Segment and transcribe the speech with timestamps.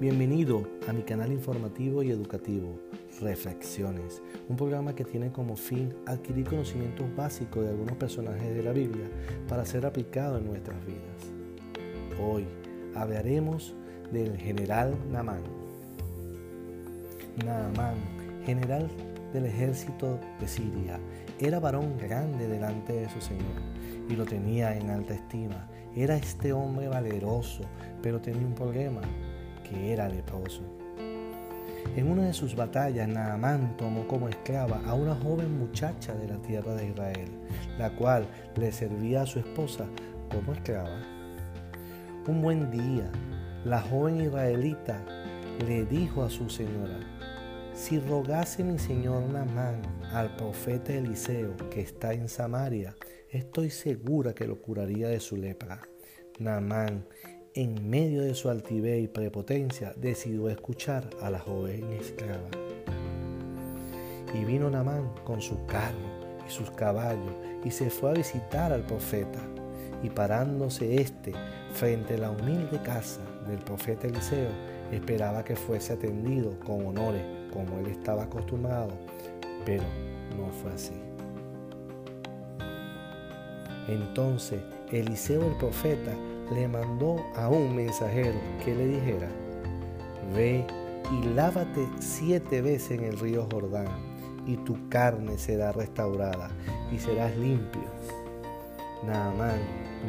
[0.00, 2.78] Bienvenido a mi canal informativo y educativo
[3.20, 8.70] Reflexiones, un programa que tiene como fin adquirir conocimientos básicos de algunos personajes de la
[8.70, 9.06] Biblia
[9.48, 11.32] para ser aplicado en nuestras vidas.
[12.22, 12.46] Hoy
[12.94, 13.74] hablaremos
[14.12, 15.42] del general Naamán.
[17.44, 17.96] Naamán,
[18.46, 18.88] general
[19.32, 21.00] del ejército de Siria,
[21.40, 23.60] era varón grande delante de su Señor
[24.08, 25.68] y lo tenía en alta estima.
[25.96, 27.64] Era este hombre valeroso,
[28.00, 29.00] pero tenía un problema,
[29.68, 30.62] que era leproso.
[31.96, 36.36] En una de sus batallas, Naamán tomó como esclava a una joven muchacha de la
[36.42, 37.30] tierra de Israel,
[37.78, 39.86] la cual le servía a su esposa
[40.30, 41.02] como esclava.
[42.26, 43.10] Un buen día,
[43.64, 45.02] la joven israelita
[45.66, 47.00] le dijo a su señora,
[47.74, 49.82] si rogase mi señor Naamán
[50.12, 52.94] al profeta Eliseo que está en Samaria,
[53.30, 55.80] estoy segura que lo curaría de su lepra.
[56.38, 57.06] Naamán,
[57.54, 62.48] en medio de su altivez y prepotencia, decidió escuchar a la joven esclava.
[64.34, 65.98] Y vino Naamán con su carro
[66.46, 69.40] y sus caballos y se fue a visitar al profeta.
[70.02, 71.32] Y parándose éste
[71.72, 74.50] frente a la humilde casa del profeta Eliseo,
[74.92, 78.92] esperaba que fuese atendido con honores como él estaba acostumbrado,
[79.64, 79.84] pero
[80.36, 80.94] no fue así.
[83.88, 84.60] Entonces
[84.92, 86.12] Eliseo el profeta
[86.52, 89.28] le mandó a un mensajero que le dijera,
[90.34, 90.66] ve
[91.10, 93.88] y lávate siete veces en el río Jordán,
[94.46, 96.50] y tu carne será restaurada
[96.90, 97.82] y serás limpio.
[99.06, 99.60] Naamán,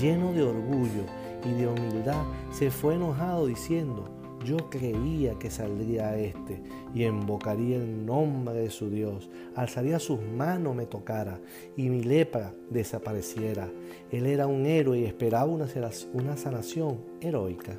[0.00, 1.04] lleno de orgullo
[1.44, 2.22] y de humildad,
[2.52, 4.08] se fue enojado diciendo,
[4.44, 6.62] yo creía que saldría este
[6.94, 11.38] y invocaría el nombre de su Dios, alzaría sus manos, me tocara
[11.76, 13.68] y mi lepra desapareciera.
[14.10, 15.68] Él era un héroe y esperaba una,
[16.12, 17.78] una sanación heroica.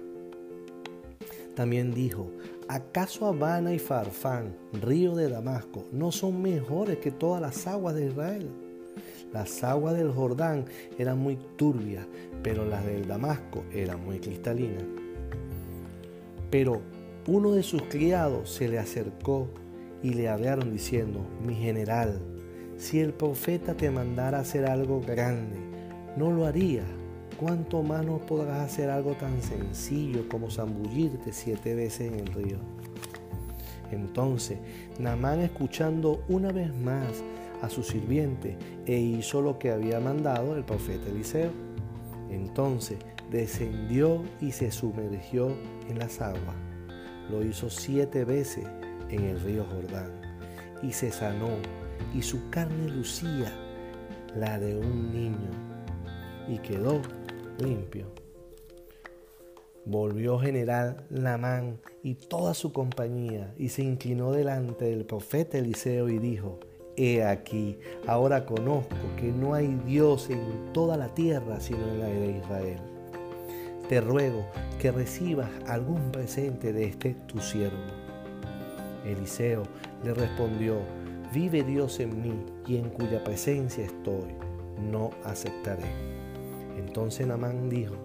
[1.56, 2.32] También dijo,
[2.68, 8.08] ¿acaso Habana y Farfán, río de Damasco, no son mejores que todas las aguas de
[8.08, 8.50] Israel?
[9.34, 10.66] Las aguas del Jordán
[10.98, 12.06] eran muy turbias,
[12.44, 14.84] pero las del Damasco eran muy cristalinas.
[16.52, 16.82] Pero
[17.28, 19.48] uno de sus criados se le acercó
[20.04, 22.22] y le hablaron diciendo, mi general,
[22.78, 25.58] si el profeta te mandara hacer algo grande,
[26.18, 26.84] no lo haría.
[27.40, 32.58] ¿Cuánto más no podrás hacer algo tan sencillo como zambullirte siete veces en el río?
[33.92, 34.60] Entonces,
[35.00, 37.24] Namán escuchando una vez más
[37.62, 41.52] a su sirviente e hizo lo que había mandado el profeta Eliseo.
[42.30, 42.98] Entonces
[43.32, 45.56] descendió y se sumergió
[45.90, 46.56] en las aguas.
[47.30, 48.66] Lo hizo siete veces
[49.10, 50.12] en el río Jordán
[50.84, 51.50] y se sanó
[52.14, 53.52] y su carne lucía
[54.36, 55.50] la de un niño
[56.48, 57.02] y quedó
[57.58, 58.08] limpio.
[59.86, 66.20] Volvió general Lamán y toda su compañía y se inclinó delante del profeta Eliseo y
[66.20, 66.60] dijo,
[66.98, 72.08] He aquí, ahora conozco que no hay Dios en toda la tierra sino en la
[72.08, 72.91] de Israel.
[73.92, 74.46] Te ruego
[74.80, 77.76] que recibas algún presente de este tu siervo.
[79.06, 79.64] Eliseo
[80.06, 80.78] le respondió,
[81.34, 84.34] vive Dios en mí y en cuya presencia estoy,
[84.90, 85.84] no aceptaré.
[86.78, 87.96] Entonces Namán dijo,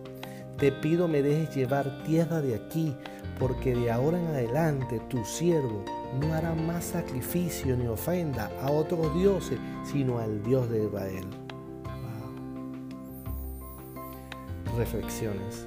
[0.58, 2.92] te pido me dejes llevar tierra de aquí,
[3.38, 5.84] porque de ahora en adelante tu siervo
[6.20, 11.26] no hará más sacrificio ni ofrenda a otros dioses, sino al Dios de Israel.
[14.76, 15.64] Reflexiones.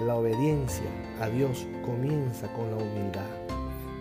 [0.00, 0.84] La obediencia
[1.20, 3.30] a Dios comienza con la humildad.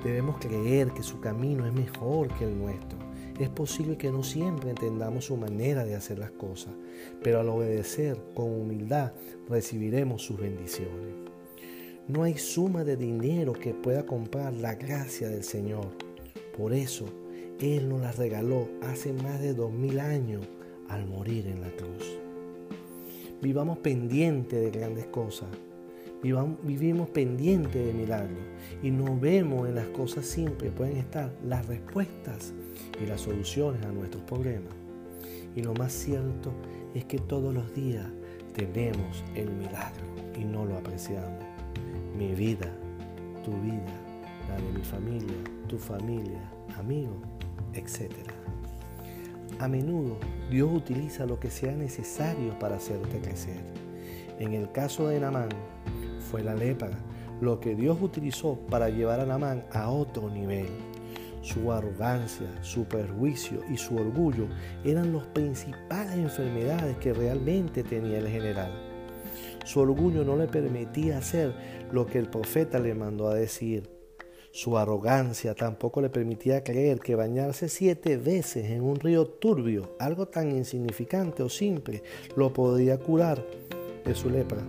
[0.03, 3.00] Debemos creer que su camino es mejor que el nuestro.
[3.39, 6.73] Es posible que no siempre entendamos su manera de hacer las cosas,
[7.23, 9.13] pero al obedecer con humildad
[9.47, 11.16] recibiremos sus bendiciones.
[12.09, 15.88] No hay suma de dinero que pueda comprar la gracia del Señor.
[16.57, 17.05] Por eso
[17.61, 20.45] Él nos la regaló hace más de dos mil años
[20.89, 22.19] al morir en la cruz.
[23.41, 25.47] Vivamos pendientes de grandes cosas.
[26.63, 28.43] Vivimos pendientes de milagros.
[28.81, 32.53] Y no vemos en las cosas simples pueden estar las respuestas
[33.01, 34.73] y las soluciones a nuestros problemas.
[35.55, 36.51] Y lo más cierto
[36.93, 38.05] es que todos los días
[38.53, 40.05] tenemos el milagro
[40.37, 41.43] y no lo apreciamos
[42.17, 42.72] mi vida,
[43.43, 43.91] tu vida,
[44.47, 45.35] la de mi familia,
[45.67, 46.39] tu familia,
[46.77, 47.17] amigos,
[47.73, 48.11] etc.
[49.59, 50.17] A menudo
[50.49, 53.59] Dios utiliza lo que sea necesario para hacerte crecer.
[54.39, 55.49] En el caso de Namán
[56.29, 56.91] fue la lepra,
[57.41, 60.67] lo que Dios utilizó para llevar a Namán a otro nivel.
[61.41, 64.47] Su arrogancia, su perjuicio y su orgullo
[64.83, 68.72] eran las principales enfermedades que realmente tenía el general.
[69.63, 71.53] Su orgullo no le permitía hacer
[71.91, 73.89] lo que el profeta le mandó a decir.
[74.51, 80.27] Su arrogancia tampoco le permitía creer que bañarse siete veces en un río turbio, algo
[80.27, 82.03] tan insignificante o simple,
[82.35, 83.45] lo podía curar
[84.05, 84.63] de su lepra.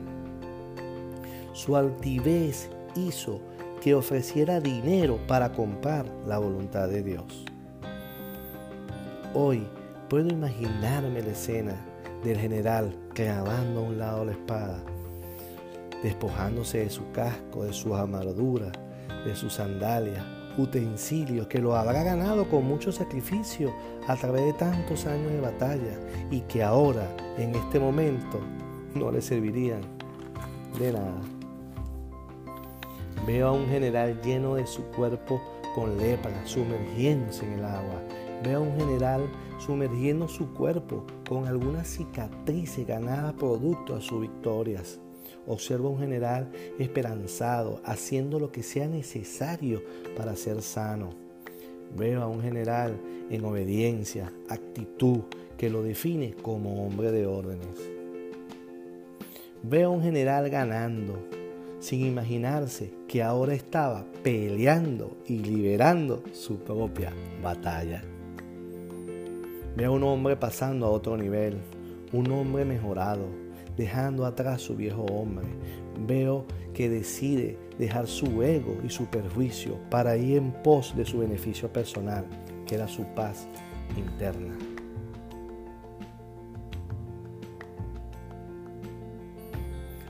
[1.57, 3.41] Su altivez hizo
[3.81, 7.47] que ofreciera dinero para comprar la voluntad de Dios.
[9.33, 9.67] Hoy
[10.11, 11.75] puedo imaginarme la escena
[12.23, 14.85] del general clavando a un lado la espada,
[16.03, 18.71] despojándose de su casco, de su armadura,
[19.25, 20.23] de sus sandalias,
[20.59, 23.73] utensilios que lo habrá ganado con mucho sacrificio
[24.07, 25.99] a través de tantos años de batalla
[26.31, 27.09] y que ahora,
[27.39, 28.41] en este momento,
[28.95, 29.81] no le servirían
[30.79, 31.36] de nada.
[33.27, 35.43] Veo a un general lleno de su cuerpo
[35.75, 38.01] con lepra, sumergiéndose en el agua.
[38.45, 39.29] Veo a un general
[39.59, 45.01] sumergiendo su cuerpo con algunas cicatrices ganadas producto a sus victorias.
[45.47, 49.83] Observo a un general esperanzado, haciendo lo que sea necesario
[50.17, 51.11] para ser sano.
[51.97, 52.97] Veo a un general
[53.31, 55.23] en obediencia, actitud
[55.57, 57.91] que lo define como hombre de órdenes.
[59.63, 61.19] Veo a un general ganando,
[61.81, 68.03] sin imaginarse que ahora estaba peleando y liberando su propia batalla.
[69.75, 71.57] Veo a un hombre pasando a otro nivel,
[72.13, 73.27] un hombre mejorado,
[73.75, 75.47] dejando atrás su viejo hombre.
[76.07, 81.21] Veo que decide dejar su ego y su perjuicio para ir en pos de su
[81.21, 82.27] beneficio personal,
[82.67, 83.49] que era su paz
[83.97, 84.55] interna.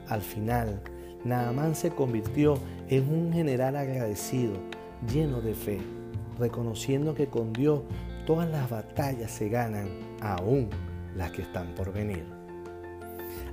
[0.08, 0.82] Al final,
[1.24, 2.58] Naamán se convirtió
[2.88, 4.54] en un general agradecido,
[5.12, 5.80] lleno de fe,
[6.38, 7.82] reconociendo que con Dios
[8.26, 9.88] todas las batallas se ganan,
[10.20, 10.68] aún
[11.16, 12.24] las que están por venir.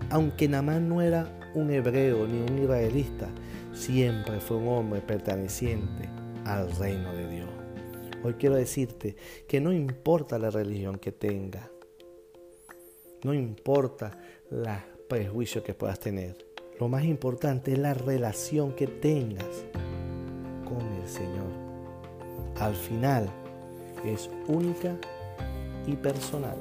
[0.10, 3.30] Aunque Namán no era un hebreo ni un israelista,
[3.74, 6.10] siempre fue un hombre perteneciente
[6.46, 7.50] al reino de Dios.
[8.24, 9.16] Hoy quiero decirte
[9.48, 11.70] que no importa la religión que tengas,
[13.24, 14.20] no importa
[14.50, 14.78] los
[15.08, 19.66] prejuicios que puedas tener, lo más importante es la relación que tengas
[20.66, 21.52] con el Señor.
[22.60, 23.30] Al final,
[24.06, 24.96] es única
[25.88, 26.58] y personal.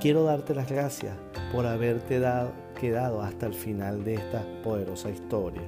[0.00, 1.16] Quiero darte las gracias
[1.52, 5.62] por haberte dado, quedado hasta el final de esta poderosa historia.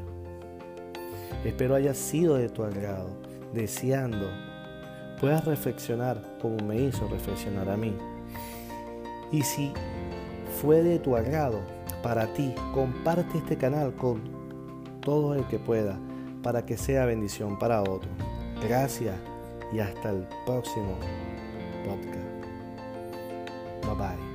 [1.45, 3.09] Espero haya sido de tu agrado,
[3.55, 4.29] deseando
[5.21, 7.95] puedas reflexionar como me hizo reflexionar a mí.
[9.33, 9.73] Y si
[10.61, 11.61] fue de tu agrado
[12.03, 14.21] para ti, comparte este canal con
[15.01, 15.99] todo el que pueda
[16.43, 18.11] para que sea bendición para otro.
[18.63, 19.17] Gracias
[19.73, 20.99] y hasta el próximo
[21.85, 22.29] podcast.
[23.85, 24.28] Bye bye.